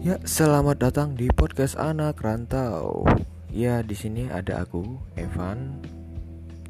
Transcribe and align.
Ya, 0.00 0.16
selamat 0.24 0.80
datang 0.80 1.12
di 1.12 1.28
podcast 1.28 1.76
anak 1.76 2.24
rantau. 2.24 3.04
Ya, 3.52 3.84
di 3.84 3.92
sini 3.92 4.32
ada 4.32 4.64
aku, 4.64 4.96
Evan, 5.12 5.76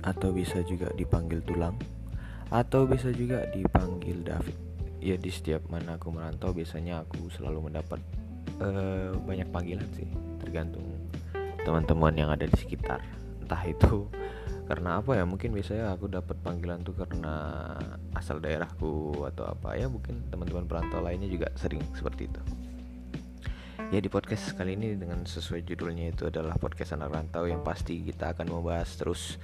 atau 0.03 0.35
bisa 0.35 0.67
juga 0.67 0.91
dipanggil 0.99 1.39
Tulang, 1.47 1.79
atau 2.51 2.91
bisa 2.91 3.15
juga 3.15 3.47
dipanggil 3.55 4.27
David. 4.27 4.59
Ya, 4.99 5.15
di 5.15 5.31
setiap 5.31 5.63
mana 5.71 5.95
aku 5.95 6.11
merantau, 6.11 6.51
biasanya 6.51 7.07
aku 7.07 7.31
selalu 7.31 7.71
mendapat 7.71 8.03
uh, 8.59 9.15
banyak 9.23 9.47
panggilan 9.55 9.87
sih, 9.95 10.11
tergantung 10.43 10.83
teman-teman 11.63 12.11
yang 12.19 12.35
ada 12.35 12.51
di 12.51 12.57
sekitar. 12.59 12.99
Entah 13.47 13.63
itu 13.63 14.11
karena 14.67 14.99
apa 14.99 15.15
ya 15.15 15.23
mungkin 15.23 15.55
biasanya 15.55 15.95
aku 15.95 16.11
dapat 16.11 16.35
panggilan 16.43 16.83
tuh 16.83 16.99
karena 16.99 17.35
asal 18.19 18.43
daerahku 18.43 19.23
atau 19.31 19.47
apa 19.47 19.79
ya 19.79 19.87
mungkin 19.87 20.27
teman-teman 20.31 20.67
perantau 20.67 21.03
lainnya 21.03 21.27
juga 21.27 21.51
sering 21.59 21.83
seperti 21.91 22.31
itu 22.31 22.70
ya 23.91 23.99
di 23.99 24.07
podcast 24.07 24.55
kali 24.55 24.79
ini 24.79 24.95
dengan 24.95 25.27
sesuai 25.27 25.67
judulnya 25.67 26.15
itu 26.15 26.31
adalah 26.31 26.55
podcast 26.55 26.95
anak 26.95 27.11
rantau 27.11 27.51
yang 27.51 27.67
pasti 27.67 28.07
kita 28.07 28.39
akan 28.39 28.47
membahas 28.47 28.87
terus 28.95 29.35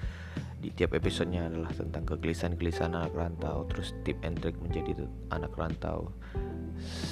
di 0.62 0.70
tiap 0.70 0.94
episodenya 0.94 1.50
adalah 1.50 1.74
tentang 1.74 2.06
kegelisahan-kegelisahan 2.06 2.94
anak 2.94 3.14
rantau 3.14 3.66
terus 3.66 3.90
tip 4.06 4.14
and 4.22 4.38
trick 4.38 4.54
menjadi 4.62 5.04
anak 5.34 5.50
rantau. 5.58 6.14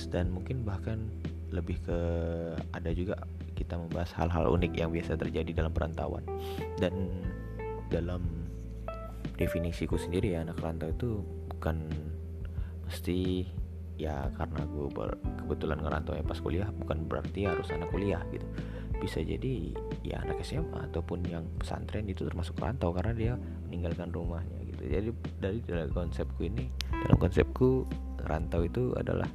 Dan 0.09 0.31
mungkin 0.31 0.63
bahkan 0.63 1.11
lebih 1.51 1.83
ke 1.83 1.99
ada 2.71 2.91
juga 2.95 3.19
kita 3.59 3.79
membahas 3.79 4.15
hal-hal 4.15 4.55
unik 4.55 4.73
yang 4.79 4.91
biasa 4.95 5.19
terjadi 5.19 5.51
dalam 5.59 5.75
perantauan. 5.75 6.23
Dan 6.79 7.21
dalam 7.91 8.23
definisiku 9.35 9.99
sendiri 9.99 10.39
ya 10.39 10.47
anak 10.47 10.63
rantau 10.63 10.89
itu 10.89 11.11
bukan 11.51 11.91
mesti 12.87 13.51
ya 13.95 14.27
karena 14.35 14.67
gue 14.67 14.87
ber, 14.91 15.15
kebetulan 15.45 15.79
ngerantau 15.79 16.19
ya 16.19 16.25
pas 16.27 16.39
kuliah 16.43 16.69
bukan 16.83 17.07
berarti 17.07 17.47
harus 17.47 17.71
anak 17.71 17.91
kuliah 17.95 18.23
gitu. 18.35 18.47
Bisa 18.99 19.21
jadi 19.21 19.75
ya 20.03 20.23
anak 20.23 20.43
SMA 20.43 20.91
ataupun 20.91 21.27
yang 21.27 21.45
pesantren 21.59 22.07
itu 22.09 22.27
termasuk 22.27 22.59
rantau 22.59 22.95
karena 22.95 23.13
dia 23.15 23.33
meninggalkan 23.69 24.11
rumahnya 24.11 24.59
gitu. 24.67 24.83
Jadi 24.87 25.09
dari 25.39 25.59
dalam 25.67 25.91
konsepku 25.95 26.41
ini 26.47 26.67
dalam 26.91 27.19
konsepku 27.19 27.87
rantau 28.25 28.65
itu 28.65 28.95
adalah 28.97 29.29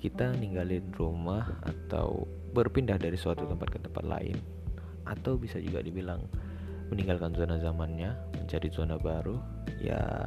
kita 0.00 0.32
ninggalin 0.40 0.88
rumah 0.96 1.60
atau 1.60 2.24
berpindah 2.56 2.96
dari 2.96 3.20
suatu 3.20 3.44
tempat 3.44 3.68
ke 3.68 3.78
tempat 3.84 4.02
lain 4.02 4.40
atau 5.04 5.36
bisa 5.36 5.60
juga 5.60 5.84
dibilang 5.84 6.24
meninggalkan 6.88 7.36
zona 7.36 7.60
zamannya 7.60 8.16
mencari 8.34 8.68
zona 8.72 8.98
baru 8.98 9.38
ya 9.78 10.26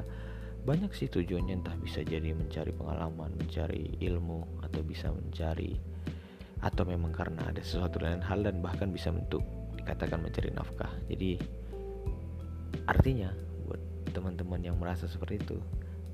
banyak 0.63 0.95
sih 0.95 1.11
tujuannya 1.11 1.59
entah 1.59 1.75
bisa 1.75 1.99
jadi 2.07 2.31
mencari 2.31 2.71
pengalaman 2.71 3.35
mencari 3.35 3.99
ilmu 3.99 4.63
atau 4.63 4.79
bisa 4.79 5.11
mencari 5.11 5.75
atau 6.63 6.87
memang 6.87 7.11
karena 7.11 7.51
ada 7.51 7.59
sesuatu 7.59 7.99
lain 7.99 8.23
hal 8.23 8.39
dan 8.39 8.63
bahkan 8.63 8.87
bisa 8.87 9.11
untuk 9.11 9.43
dikatakan 9.75 10.23
mencari 10.23 10.49
nafkah. 10.55 10.87
Jadi 11.11 11.35
artinya 12.87 13.35
buat 13.67 13.83
teman-teman 14.15 14.63
yang 14.63 14.79
merasa 14.79 15.03
seperti 15.11 15.43
itu 15.43 15.59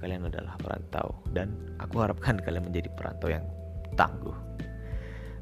kalian 0.01 0.25
adalah 0.25 0.57
perantau. 0.57 1.13
Dan 1.29 1.53
aku 1.77 2.01
harapkan 2.01 2.41
kalian 2.45 2.65
menjadi 2.65 2.89
perantau 2.97 3.29
yang 3.29 3.45
tangguh. 3.93 4.33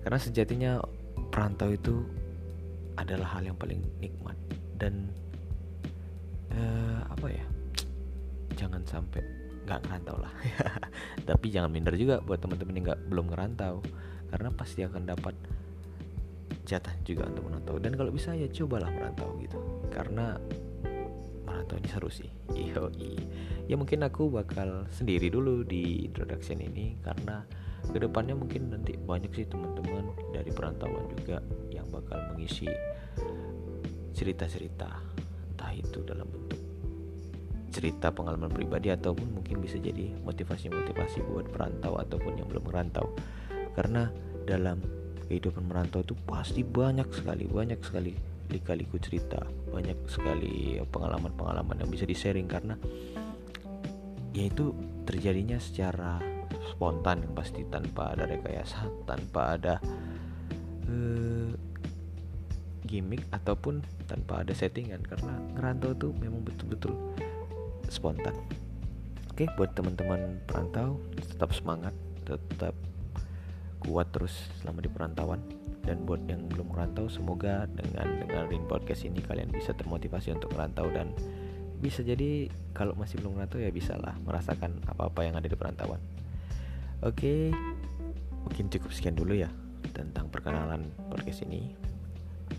Karena 0.04 0.20
sejatinya 0.20 0.72
perantau 1.32 1.72
itu 1.72 2.04
adalah 3.00 3.40
hal 3.40 3.48
yang 3.48 3.56
paling 3.56 3.80
nikmat. 4.04 4.36
Dan 4.76 5.08
uh, 6.52 7.08
apa 7.08 7.32
ya 7.32 7.48
jangan 8.78 9.02
sampai 9.02 9.25
nggak 9.66 9.80
ngerantau 9.89 10.17
lah. 10.22 10.33
Tapi 11.33 11.45
jangan 11.50 11.73
minder 11.73 11.97
juga 11.97 12.22
buat 12.22 12.38
teman-teman 12.38 12.78
yang 12.78 12.86
nggak 12.94 13.02
belum 13.09 13.25
ngerantau. 13.33 13.81
Karena 14.30 14.50
pasti 14.53 14.86
akan 14.86 15.03
dapat 15.09 15.33
jatah 16.67 16.94
juga 17.02 17.26
untuk 17.26 17.48
merantau 17.48 17.80
dan 17.80 17.95
kalau 17.95 18.11
bisa 18.14 18.37
ya 18.37 18.45
cobalah 18.54 18.93
merantau 18.93 19.33
gitu. 19.42 19.58
Karena 19.89 20.37
merantau 21.49 21.76
ini 21.82 21.89
seru 21.89 22.10
sih. 22.14 22.30
Iyo 22.54 22.93
ya 23.66 23.73
mungkin 23.73 24.05
aku 24.05 24.30
bakal 24.30 24.86
sendiri 24.93 25.33
dulu 25.33 25.66
di 25.66 26.05
introduction 26.05 26.61
ini. 26.61 27.02
Karena 27.02 27.42
ke 27.82 27.98
depannya 27.98 28.37
mungkin 28.37 28.70
nanti 28.70 28.93
banyak 28.93 29.33
sih 29.33 29.49
teman-teman 29.49 30.14
dari 30.37 30.54
perantauan 30.54 31.10
juga 31.17 31.42
yang 31.73 31.89
bakal 31.89 32.21
mengisi 32.30 32.70
cerita-cerita. 34.14 35.02
Entah 35.49 35.73
itu 35.73 36.05
dalam 36.05 36.30
bentuk 36.30 36.67
cerita 37.70 38.10
pengalaman 38.10 38.50
pribadi 38.50 38.89
ataupun 38.89 39.42
mungkin 39.42 39.61
bisa 39.61 39.78
jadi 39.78 40.16
motivasi-motivasi 40.23 41.23
buat 41.28 41.48
perantau 41.52 42.00
ataupun 42.00 42.39
yang 42.39 42.48
belum 42.48 42.66
merantau. 42.67 43.11
Karena 43.76 44.10
dalam 44.48 44.82
kehidupan 45.28 45.67
merantau 45.67 46.02
itu 46.02 46.16
pasti 46.23 46.64
banyak 46.64 47.11
sekali 47.11 47.44
banyak 47.45 47.83
sekali 47.83 48.16
lika-liku 48.48 48.95
cerita 48.95 49.44
banyak 49.76 50.08
sekali 50.08 50.80
pengalaman-pengalaman 50.88 51.83
yang 51.83 51.92
bisa 51.92 52.08
di-sharing 52.08 52.48
karena 52.48 52.80
yaitu 54.32 54.72
terjadinya 55.04 55.60
secara 55.60 56.23
spontan 56.72 57.28
yang 57.28 57.36
pasti 57.36 57.67
tanpa 57.67 58.16
ada 58.16 58.23
rekayasa 58.23 58.88
tanpa 59.04 59.60
ada 59.60 59.76
uh, 60.88 61.52
gimmick 62.88 63.28
ataupun 63.36 63.84
tanpa 64.08 64.42
ada 64.42 64.55
settingan. 64.55 65.04
Karena 65.04 65.36
ngerantau 65.54 65.92
tuh 65.99 66.11
memang 66.16 66.42
betul-betul 66.42 66.95
spontan. 67.89 68.36
Oke 69.31 69.45
buat 69.53 69.73
teman-teman 69.77 70.42
perantau 70.49 70.98
tetap 71.14 71.53
semangat 71.53 71.93
tetap 72.25 72.73
kuat 73.86 74.09
terus 74.09 74.33
selama 74.59 74.81
di 74.81 74.89
perantauan. 74.89 75.42
Dan 75.87 76.03
buat 76.03 76.20
yang 76.27 76.52
belum 76.52 76.75
merantau 76.75 77.08
semoga 77.08 77.64
dengan 77.71 78.20
dengerin 78.20 78.67
podcast 78.67 79.08
ini 79.08 79.23
kalian 79.23 79.48
bisa 79.55 79.71
termotivasi 79.71 80.36
untuk 80.36 80.52
merantau 80.52 80.92
dan 80.92 81.15
bisa 81.80 82.03
jadi 82.03 82.52
kalau 82.75 82.92
masih 82.98 83.21
belum 83.23 83.39
merantau 83.39 83.61
ya 83.61 83.71
bisalah 83.71 84.17
merasakan 84.25 84.83
apa-apa 84.83 85.23
yang 85.23 85.39
ada 85.39 85.48
di 85.48 85.55
perantauan. 85.55 86.02
Oke 87.05 87.55
mungkin 88.43 88.67
cukup 88.67 88.92
sekian 88.92 89.15
dulu 89.15 89.37
ya 89.37 89.48
tentang 89.95 90.27
perkenalan 90.27 90.92
podcast 91.08 91.48
ini. 91.48 91.71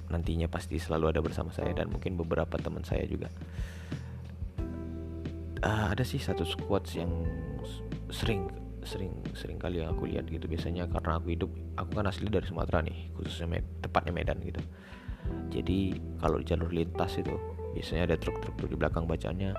Nantinya 0.08 0.48
pasti 0.48 0.80
selalu 0.80 1.12
ada 1.12 1.20
bersama 1.20 1.52
saya 1.52 1.76
dan 1.76 1.92
mungkin 1.92 2.16
beberapa 2.16 2.56
teman 2.56 2.86
saya 2.86 3.04
juga 3.04 3.28
uh, 5.62 5.86
ada 5.92 6.04
sih 6.06 6.20
satu 6.20 6.46
squad 6.46 6.86
yang 6.94 7.10
sering 8.08 8.48
sering 8.86 9.12
sering 9.36 9.58
kali 9.60 9.84
aku 9.84 10.08
lihat 10.08 10.30
gitu. 10.30 10.48
Biasanya 10.48 10.88
karena 10.88 11.20
aku 11.20 11.34
hidup 11.34 11.50
aku 11.76 12.00
kan 12.00 12.06
asli 12.08 12.30
dari 12.30 12.46
Sumatera 12.46 12.80
nih 12.80 13.12
khususnya 13.14 13.46
med, 13.58 13.64
tepatnya 13.84 14.12
Medan 14.14 14.38
gitu. 14.40 14.62
Jadi 15.52 15.98
kalau 16.22 16.40
jalur 16.40 16.72
lintas 16.72 17.20
itu 17.20 17.36
biasanya 17.76 18.14
ada 18.14 18.16
truk-truk 18.16 18.56
di 18.64 18.76
belakang 18.78 19.04
bacanya 19.04 19.52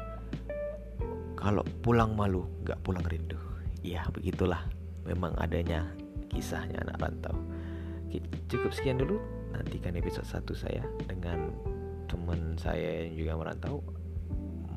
kalau 1.37 1.61
pulang 1.85 2.17
malu 2.17 2.47
nggak 2.65 2.79
pulang 2.81 3.05
rindu. 3.05 3.37
Ya 3.85 4.03
begitulah 4.11 4.65
memang 5.05 5.37
adanya 5.39 5.87
kisahnya 6.33 6.81
anak 6.83 6.99
rantau. 6.99 7.37
Cukup 8.49 8.73
sekian 8.73 8.97
dulu. 8.97 9.21
Nantikan 9.49 9.97
episode 9.97 10.29
1 10.29 10.45
saya 10.53 10.83
dengan 11.09 11.49
teman 12.05 12.53
saya 12.57 13.05
yang 13.09 13.17
juga 13.17 13.33
merantau 13.33 13.81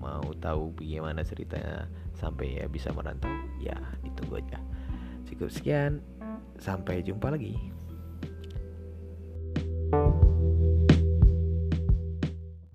mau 0.02 0.26
tahu 0.42 0.74
bagaimana 0.74 1.22
ceritanya 1.22 1.86
sampai 2.18 2.58
ya 2.58 2.66
bisa 2.66 2.90
merantau, 2.90 3.30
ya 3.62 3.78
ditunggu 4.02 4.42
aja. 4.42 4.58
Cukup 5.30 5.48
sekian, 5.54 6.02
sampai 6.58 7.06
jumpa 7.06 7.30
lagi. 7.30 7.54
thank 9.92 10.16
you 10.16 10.21